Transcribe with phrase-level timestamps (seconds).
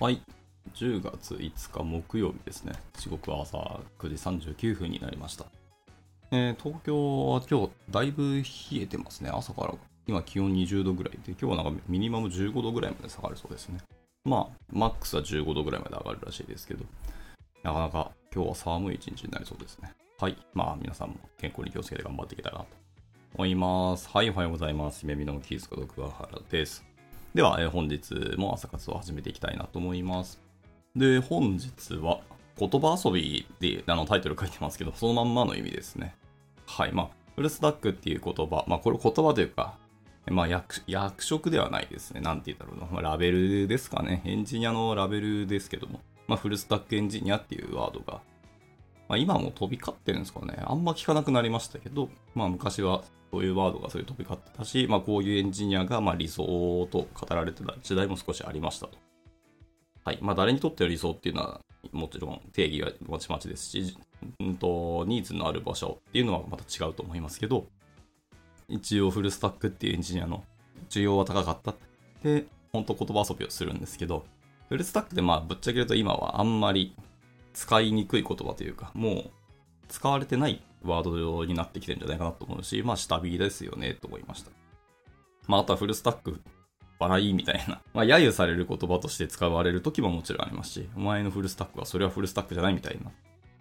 [0.00, 0.22] はい。
[0.72, 2.72] 10月5日木曜日ですね。
[2.96, 3.58] 時刻は朝
[3.98, 4.14] 9時
[4.54, 5.44] 39分になりました。
[6.30, 9.28] えー東京は今日だいぶ冷えてますね。
[9.28, 9.74] 朝から
[10.06, 13.76] 今気温20度ぐらいで、今日はなんかミニマム15度ぐらいまで下がるそうですね。
[14.24, 16.86] まあ、マックスは15度ぐらいまで上がるらしいですけど、
[17.62, 19.92] なかなか今日は寒い一日になりそうですね。
[20.18, 20.36] はい。
[20.54, 22.70] まあ、皆さんも健康に気をつけて頑張っていけたらなと
[23.34, 24.08] 思います。
[24.08, 25.02] はい、おはようございます。
[25.02, 26.89] 夢見のキースこと桑原です。
[27.34, 30.40] では、えー本日も朝活を始めていきたいなと思います。
[30.96, 32.20] で、本日は
[32.58, 36.16] 言葉遊びであのタイトル書いてますけど、そのまんまの意味ですね。
[36.66, 36.92] はい。
[36.92, 39.76] まあ、フルスタックっていう言葉、まあ、これ言葉というか、
[40.26, 42.20] まあ役、役職ではないですね。
[42.20, 42.86] なんて言ったろうな。
[42.90, 44.22] まあ、ラベルですかね。
[44.24, 48.20] エンジニアのラベルですけども、まあ、フルスタックエンジニアっていうワードが、
[49.10, 50.56] まあ、今も飛び交ってるんですかね。
[50.64, 56.44] あんま聞かなくなりましたけど、まあ、昔はそういうワードがそういう飛び交ってたし、まあ、こういうエンジニアがま理想
[56.92, 58.98] と語られてた時代も少しありましたと。
[60.04, 60.20] はい。
[60.22, 63.96] まあ、誰にとっての理想っていうのは、もちろん定義はまちまちですし、
[64.38, 67.66] うんと、ニーズのある場所っていうのはまた違うと思いますけど、
[68.68, 70.44] 一応フルスタックっていうエンジニアの
[70.88, 71.74] 需要は高かった
[72.22, 74.24] で、本当言葉遊びをするんですけど、
[74.68, 76.94] フルスタックでまあぶっちゃけると今はあんまり
[77.52, 79.30] 使いにくい言葉というか、もう
[79.88, 84.50] 使われてないワードになってきてるんじゃないかなと思うし、まあ下火ですよねと思いました。
[85.46, 86.40] まああとはフルスタック
[86.98, 93.10] 笑いみたいな、まあ揶揄される言葉として使われる時ももちろんありますし、お前のフルスタックはそれはフルスタックじゃないみたいな、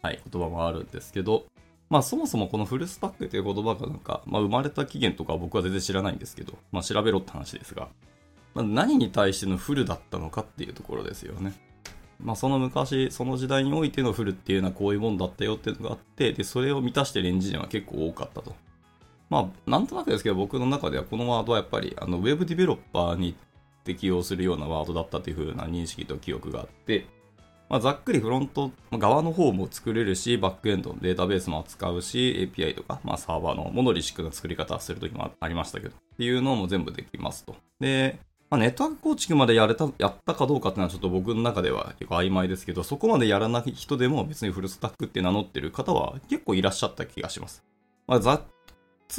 [0.01, 1.45] はい、言葉もあるんですけど、
[1.89, 7.87] まあそもそもこのフルスタックという言葉がなんか、まあ生まれた起源とかは僕は全然知らないんですけど、まあ調べろって話ですが、
[8.53, 11.53] まあ、何に対してのフルだったのかっていうところですよね。
[12.19, 18.55] まあその昔、その時代においてのフルっていうのはこういうもんだったよっていうのがあって、で、それを満たしてるエンジニアが結構多かったと。
[19.29, 23.35] まあなんとなくですけど僕の中ではこのワードはやっぱりあのウェブディベロッパーに
[23.83, 27.05] 適用するようなワードだったという風な認識と記憶があって、
[27.69, 37.55] まあ、ざっくりフロント側の方も作れるし、バックエンドのデータベースも扱うし、API とか、まあ、サーバーのモノリシックな作り方するときもありましたけど、っていうのも全部できますと。
[37.79, 47.63] で、まあ、ネットワーク構築までやれた、やったかどうかっていうのはちょっと僕の中では結構曖昧ですけど、そこまでやらない人でも別にフルスタックって名乗ってる方は結構いらっしゃった気がします。
[48.07, 48.41] まあ、雑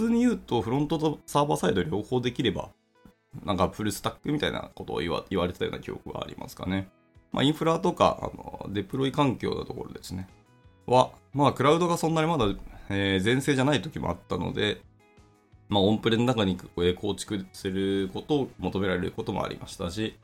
[0.09, 2.71] に言うと、フロントとサーバーサイド両方できれば、
[3.45, 6.89] なんかフルスタックみたいなことを言われてたような記憶がありますかね。
[7.31, 10.29] まあ、インフラとか、あの、デプロイ環境のところですね。
[10.87, 12.47] は、まあ、クラウドがそんなにまだ、
[12.89, 14.81] えー全盛じゃない時もあったので、
[15.71, 16.59] まあ、オンプレの中に
[16.97, 20.17] 構築することを求められることもありましたし、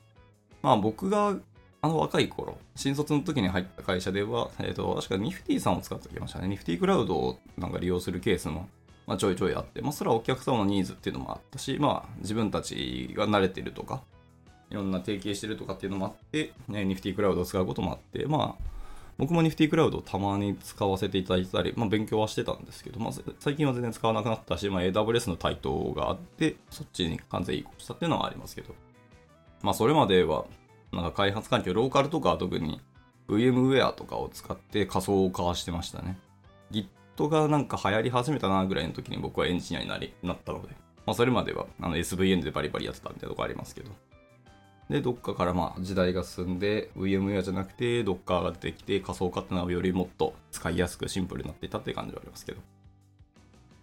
[0.61, 1.37] まあ、僕が、
[1.83, 6.49] あの若い頃、新卒の時に入った会社では、えっ、と、確かニフティさんを使ってきましたね。
[6.49, 8.69] ニフティクラウドをなんか利用するケースも、
[9.07, 14.03] まあ、ちょいちょいあって、まあ、それはお客様のニーズっていうのもあったし、まあ、自分たちが慣れてるとか、
[14.71, 18.76] いろんな提携してるとかっていうのもあって、ね、ニフティクラウドを使うこともあって、まあ、
[19.19, 28.75] 僕もニフティクラウドをたまに使わせていただいたり、まあ、勉強はしてたんですけど、まあ、最近は全然使わなくなったし、まあ、AWS の台頭があって、そっちに完全移行したっていうのはありますけど、
[29.63, 30.45] まあ、それまでは、
[30.93, 32.81] なんか開発環境、ローカルとかは特に
[33.29, 36.19] VMware とかを使って仮想化してましたね。
[36.71, 40.69] Git がなんか流行り始めたなぐらいの時に僕はエンジニアになりなったので、
[41.07, 43.91] まあ、それまではあの SVN でバリバリやってたみたいなとこありますけど、
[44.91, 52.59] で、どっかからまあ時代が進んで、VMware じゃなくて Docker が出てきて仮想化っていうのはよりもっと使いやすくシンプルになっていたっていう感じはありますけど。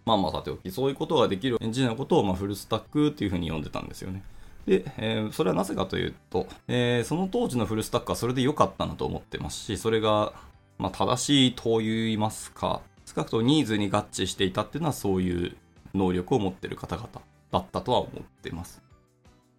[0.06, 4.22] まあまあさておき、そういうことができるエンジニアのことをまあフルスタックっていうふうに呼んでたんですよね。
[4.66, 10.32] で、えーそれはなぜかというと、えーその当時のフルスタックはそれで良かったなと思ってますし、それが、
[10.78, 15.56] まあ、正しいと言いますか、少なくともニーズに合致していたっていうのはそういう
[15.94, 17.08] 能力を持ってる方々
[17.52, 18.83] だったとは思ってます。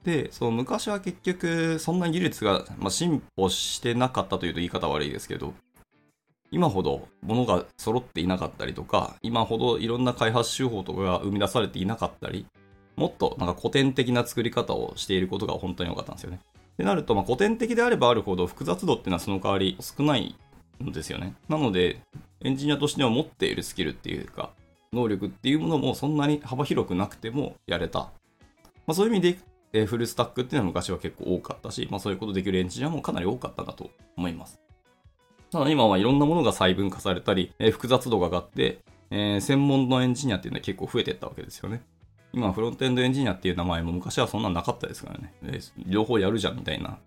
[0.06, 5.54] で、その昔は結局、そんな技術が、まあ、進歩してなかったというと言い方悪いですけど、
[6.52, 12.46] 今ほど物が揃っていなかったりとか、今ほどいろんな開発手法とかが生み出されていなかったり、
[12.96, 16.40] もっとなんか古典的な作り方をしていることが本当に多かったんですよね。
[16.74, 20.36] ってなると、まあ、古典的であればあるほど複雑度っていうのはその代わり少ない
[20.84, 21.34] んですよね。
[21.50, 22.00] なので、
[22.44, 24.52] エンジニアとしては持っているスキルっていうか、
[24.94, 28.00] 能力っていうものもそんなに幅広くなくてもやれた。
[28.00, 28.12] ま
[28.92, 29.40] あ、そういう意味で、
[29.76, 34.60] えフルスタックっていうのは昔は結構多かったし、まあ、そういうことできるエンジニアもかなり多かったんだと思います。
[35.52, 38.80] ただ今はいろんなものが細分化されたり、え複雑度が上がって、
[39.12, 41.84] えー専門のエンジニアっていうのは結構増えていったわけですよね。
[42.34, 45.34] 今、フロントエンドエンジニアっていう名前も昔はそんななかったですからね。
[45.44, 46.98] で両方やるじゃんみたいな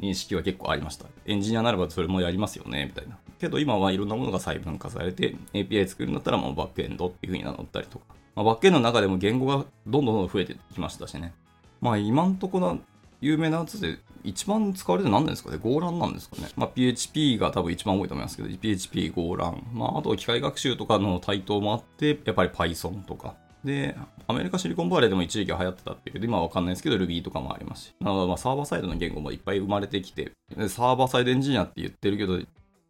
[0.00, 1.06] 認識は結構ありました。
[1.26, 3.18] エンジニアならばそれもやりますよね、みたいな。
[3.38, 8.04] けど今はいろんなものが細分化されて、API 作るんだったらもうバックエンドっていう風に名乗ったりとか。
[8.34, 11.34] まあ、バックエンドの中でも言語がどんどんどんどん増えてきましたしね。
[11.80, 12.78] まあ今んところ
[13.20, 16.48] 有名なやつで一番使われる何なんですかね ?Go ランなんですかね？
[16.56, 19.66] まあ、PHP が多分一番多いと思いますけど、PHP、Go ラン。
[19.72, 23.34] まあ、あと機械学習とかの台頭もあって、やっぱり Python とか。
[23.64, 23.96] で、
[24.26, 27.94] アメリカシリコンバレーでも一時期流行ってたっていうけど、今はわかんないですけど、Ruby とかもありますし。
[28.00, 30.32] なので、まあ、サーバーサイドの言語もいっぱい生まれてきて、
[30.68, 32.38] サーバーサイドエンジニアって言ってるけど、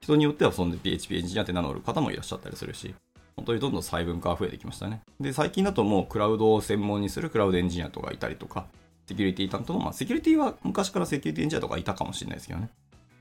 [0.00, 2.94] 人によってはそんで PHP エンジニアって名乗る方もいらっしゃったりするし、
[3.38, 5.00] 本当にどんどん細分化が増えてきましたね。
[5.20, 8.66] で、最近だともうクラウドを専門にするクラウドエンジニアとかいたりとか、
[9.06, 12.68] セキュリティ担当の、まあ、セキュリティは昔からセキュリティエンジニアとかいたかもしれないですけどね。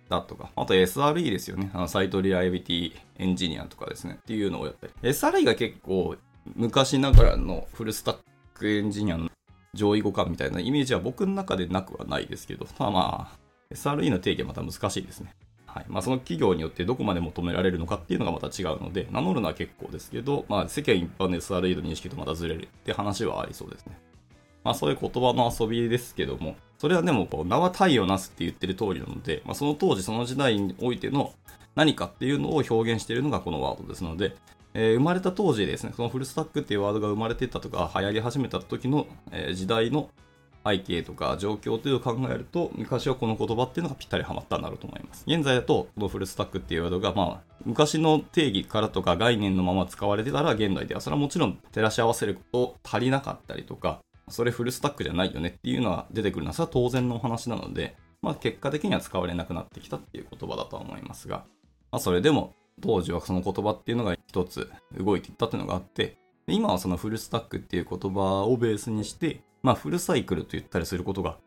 [0.10, 0.50] だとか。
[0.56, 1.70] あと SRE ですよね。
[1.72, 4.18] あのサイトリライアビリティエンジニアとかですね。
[4.20, 4.94] っていうのをやったり。
[5.04, 6.16] SRE が結構
[6.56, 8.18] 昔ながらのフルスタッ
[8.56, 9.30] クエンジニアの
[9.76, 15.36] 上位互換みたいなイメージは僕の中でなくはないですけど、まあまあ、SRE の定義はまた難しいですね。
[15.78, 23.98] はいまあ、その企業によってどこまで求められるのかっていうのがまた違うので、名乗るのは結構ですけど、まあ、世間一般の SRE の認識とまたずれるって話はありそうですね。
[24.64, 31.34] まあそういう言葉の遊びですけども、それはでもこう名は体をなすって言ってる通りなので、まあ、その当時その時代においての
[31.76, 34.36] 何かっていうのを表現しているのがこのワードですので、
[34.74, 40.10] えー、生まれた当時ですね、そのフルスタックっていうワードが生まれてったとか流行り始めた時の、えー、時代の
[40.68, 45.24] 背景とか状況というのを考えると、昔はこの言葉っていうのがぴったりはまったんだろうと思います。
[45.28, 54.00] 現在だと、このフルスタックっていうワードが、まあ、昔の定義からとか概念のまま使われてたら、現代では、それはもちろん照らし合わせること足りなかったりとか、
[54.30, 61.46] それフルスタックじゃないよねっていうのは出てくるのは、それは当然のお話なので、まあ、結果的には使われなくなってきたっていう言葉だとは思いますが、
[61.92, 66.18] まあ、それでも当時はその言葉っていうのが一つ動いていったっていうのがあって、
[66.50, 71.38] 今はそのフルスタックっていう言葉をベースにして、まあフルサイクルと言ったりすることが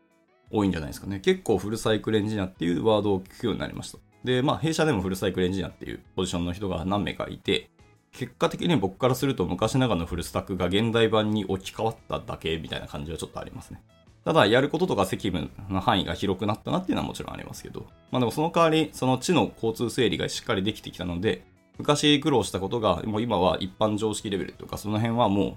[0.51, 1.19] 多いんじゃないですかね。
[1.19, 3.97] 結構フルサイクルエンジニアっていうワードを聞くようになりました。
[4.23, 7.71] で、まあ弊社でもフルサイクルエンジニアっていうポジションの人が何名かいて、
[8.11, 13.81] 結果的に僕からすると昔ながらのフルスタックが現代版に置き換わっただけみたいな感じはちょっとありますね。
[14.23, 21.43] ただ、やることとか責務の範囲が広くなったなっていうのはもちろんありますけど、まあでもその代わり、その地の交通整理がしっかりできてきたので、
[21.81, 25.55] 昔苦労したことが、もう今は一般常識レベルとか、その辺はもう、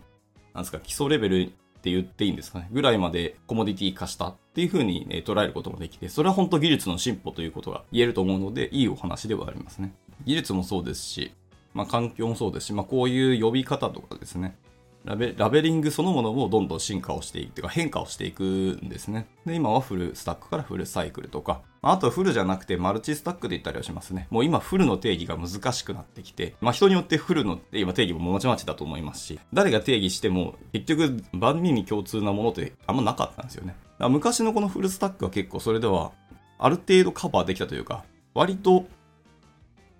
[0.55, 1.47] なんですか、基礎レベルっ
[1.82, 9.94] て言っていいんですかね、ぐらいまでコモディティ化したっていう風に、ね、捉えることもできて、それは本当技術の進歩ということが言えると思うので、いいお話ではありますね。
[10.25, 11.32] 技術もそうですし、
[11.75, 14.56] まあ、環境もそうですし、まあ、こういう呼び方とかですね、
[15.05, 18.44] ラベラベリングそのものもどんどん進化をしていく、というか変化をしていく
[18.82, 19.27] んですね。
[19.44, 24.27] で、今はフルスタックからフルサイクルとか、まあとはフルじゃなくてマルチスタックで言ったりはしますね。
[24.31, 33.75] もう今フルの定義が難しくなってきて、まあ人によってフルの今定義もまちまちだと思いますし、誰が定義しても結局万人に共通なものってあんまなかったんですよね。
[33.75, 36.13] だから昔のこのフルスタックは結構それでは
[36.59, 38.03] ある程度カバーできたというか、
[38.33, 38.87] 割と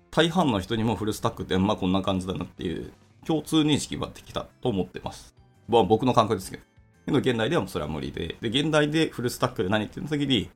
[0.09, 2.93] 大半の人にもフルスタックってまあこんな感じだなっていう
[3.27, 5.35] 共通認識はできたと思ってます。
[5.67, 6.63] まあ僕の感覚ですけど。
[7.05, 10.49] けど現代ではそれは無理で、で、現代でフルスタックで何っていう時に、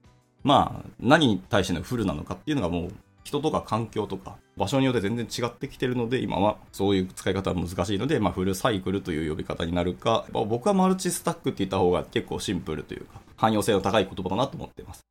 [0.43, 2.91] まあ何に対してのフルなのかっていうのがもう
[3.23, 15.05] 人とか環境とか場所によって全然違ってきてるので、今はそういう使い方は難しいので、まあフルサイクルという呼び方になるか、まあ、僕はマルチスタックって言った方が結構シンプルというか、汎用性の高い言葉だなと思ってます。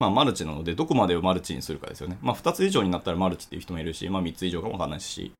[0.00, 2.18] まあ、マルチなので、どこまでをマルチにするかですよね。
[2.20, 5.32] まあ、2つ以上になったらマルチっていう人もいるし、まあ、3つ以上かもわかんないし、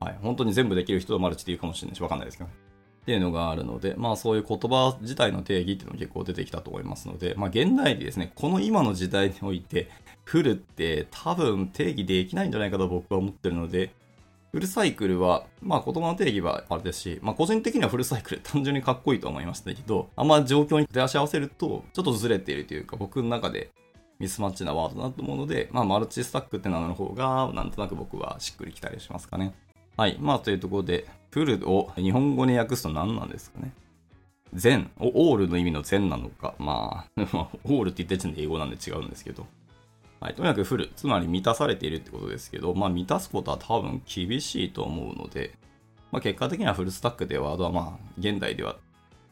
[0.00, 2.56] はい、本当に全部できる人はマルチっていうかもしれないし、わかんないですけど、ね、
[3.02, 9.88] っていうのがあるので、まあそういう言葉自体の定義っていうのも結構出てきたと思いますので、まあ現代でですね、この今の時代において、
[10.24, 13.92] フルって多分定義できないんじゃないかと僕は思ってるので、
[14.52, 23.70] フルサイクルは、まあ言葉の定義はあれですし、まあ個人的にはフルサイクル単純にかっこいいと思いましたけど、あんま状況に照らし合わせると、ちょっとずれているというか、僕の中で
[24.18, 29.54] ミスマッチなワードだと思うので、まあ、マルチスタックって名の方が、なんとなく僕はしっくりきたりしますかね。
[29.96, 30.16] はい。
[30.20, 33.72] まあ、というところで、プルを日本語に訳すと何なんですかね。
[34.52, 36.54] 全、オールの意味の全なのか。
[36.58, 37.22] まあ、
[37.64, 39.46] オールって言った時点で英語なんで違うんですけど。
[40.20, 40.34] はい。
[40.34, 45.54] とにかくフル、つまり満たされているってことですけど、まあ、満たすことは多分厳しいと思うので、
[46.12, 48.76] まあ、結果的にはフルスタックでワードはまあ、現代では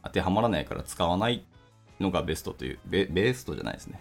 [0.05, 1.45] 当てはまらないから使わない
[2.01, 4.01] のがベストという、ベベーストじゃないですね。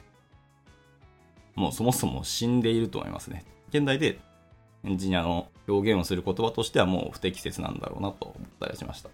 [1.55, 3.43] もうそもそも死んでいると思いますね。
[3.69, 4.19] 現代で
[4.83, 9.09] エンジニアの表現をする言葉としてはもう不適切なんだろうなと思ったりしました。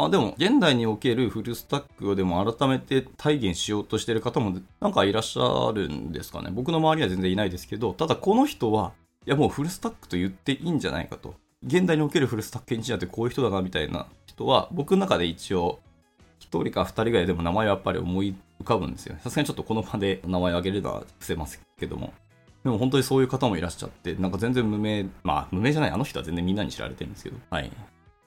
[0.00, 6.50] あでも、現代におけるフルスタックをでも改めて体現しようとしてる方もなんかいらっしゃるんですかね。
[6.52, 8.92] 僕の周りは全然いないですけど、ただこの人は、
[9.26, 11.34] いやもうフルスタックと言っていいんじゃないかと。
[11.66, 15.80] 現代におけるフルスタックエンジニアってこういう人だなみたいな人は、僕の中で一応、
[16.38, 19.20] 1人か2人ぐらいでも名前はやっぱり思い浮かぶんですよね。
[19.24, 22.12] さすがにちょっとこの場で名前を挙げるのは伏せますけども。
[22.64, 27.70] でも本当にそういう方もいらっしゃって、なんか全然無名、まあ無名じゃない、あの人は全然みんなに知られてるんですけど、はい。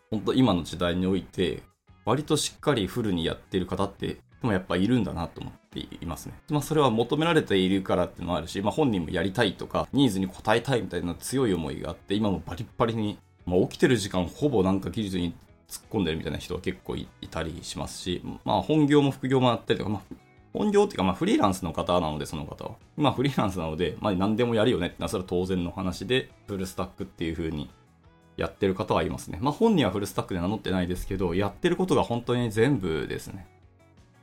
[0.09, 1.63] 本当今の時代において、
[2.05, 6.33] 割としっかりフルにやってる方ってでもやっぱいるんだなと思っていますね。
[6.49, 15.33] まあそれは求められているからっていうのもあるし、まあ本人もやりたいとか、ニーズに応えたいみたいな強い思いがあって、今もバリッバリに、まあ起きてる時間ほぼなんか技術に
[15.69, 20.15] 突っ込んでるみたいな人は結構いたりしますし、まあ本業も副業もあったりとか、まあ
[20.53, 22.71] 本業っていうか、まあ、フリーランスの方なので、その方は。
[22.97, 27.69] まあ、フリーランスなので、まあ、何でもやるよねってのは、それは当然の話で、フルスタックっていう風に
[28.37, 29.39] やってる方はいますね。
[29.41, 33.47] まあ、本人はフルスタックで名乗ってないですけど、やってることが本当に全部ですね。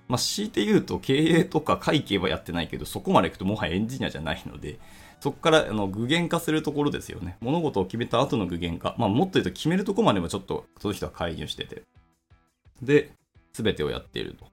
[0.08, 4.78] まあ、強いて言うと、経営とか会計はやってないけど、そこまで行くともはやエンジニアじゃないので、
[5.20, 7.36] そこからあの具現化するところですよね。
[7.40, 8.94] 物事を決めた後の具現化。
[8.98, 11.82] まあ、もっと言うと決めるとこまでもちょっと、その人は介入してて。
[12.82, 13.12] で、
[13.52, 14.46] 全てをやっていると。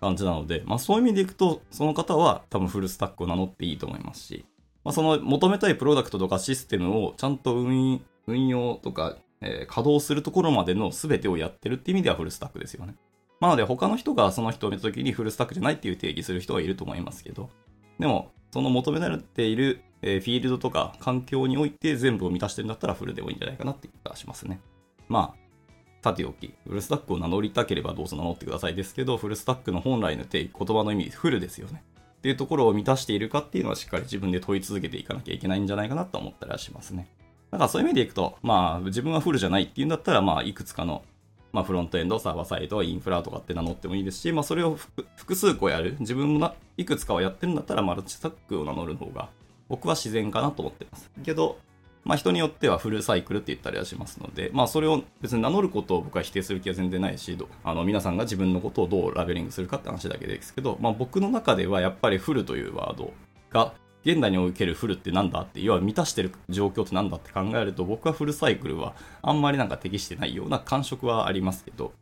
[0.00, 4.44] 感じなので、まあそういう意味でいくと、その方は多分フルスタックを名乗っていいと思いますし、
[4.84, 12.94] まあその求めたいプロダクトとかシステムをちゃんと運用とか、えー、稼働するところまでの全てをやってるっていう意味ではフルスタックですよね。
[13.40, 17.50] なので他の人がその人を見た時にフルスタックじゃないっていう定義する人はいると思いますけど、
[17.98, 24.60] でも、その求められている、フィールドとか環境において全部を満たしてるんだったらフルでもいいんじゃないかなって気がしますね。
[25.08, 25.45] まあ、
[26.02, 31.82] さておき、フルスタックを名乗りたければどうぞ名乗ってくださいですけど、フルスタックの本来の定義、言葉の意味、フルですよね。
[32.18, 37.08] っていうところを満たしているかっていうのはしっかり自分で問い続けていかなきゃいけないんじゃないかなと思ったりはしますね。
[37.50, 41.04] だからそういう意味でいくと、まあ自分はフルじゃないっていうんだったら、まあいくつかの、
[41.52, 44.76] まあフロントエンド、サーバーサイド、インフラとかって名乗ってもいいですし、まあそれを
[45.16, 49.28] 複数個やる、自分もいくつかはやってるんだったらマルチスタックを名乗る方が
[49.68, 51.10] 僕は自然かなと思ってます。
[51.24, 51.58] けど、
[52.06, 63.12] まあ人によってはフルサイクルって言ったりはしますので、まあそれを別に名乗ることを僕は否定する気は全然ないし、あの皆さんが自分のことをどうラベリングするかって話だけですけど、まあ僕の中ではやっぱりフルというワード
[63.50, 71.92] が現代におけるフルってなんだって、要は満たしてる状況ってなんだって考えると、僕はフルサイクルはあんまりなんか適してないような感触はありますけど、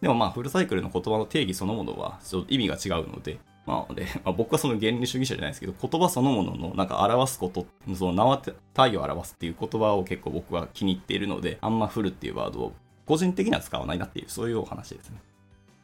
[0.00, 8.42] でもまあフルサイクルの言葉の定義そのものはちょっと意味が違うので、まあ、で、 まあ、僕はその原理主義者じゃないですけど、言葉そのもののなんか表すこと、その名は
[8.74, 12.72] 体を表すっていう言葉を結構僕は気に入っているので、あんまフルっていうワードを
[13.06, 15.20] 個人的には使わないなっていう、そういうお話ですね。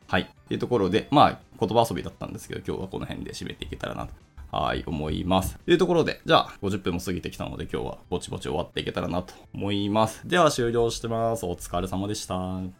[0.07, 0.23] はい。
[0.23, 4.13] っていうところで、まあ、言葉遊びだったんですけど、今日はこの辺で締めていけたらなと。
[4.53, 5.57] はい、思います。
[5.65, 10.27] というところで、じゃあ、50分も過ぎてきたので、今日はぼちぼち終わっていけたらなと思います。
[10.27, 11.47] では、終了してます。
[11.47, 12.80] お疲れ様でした。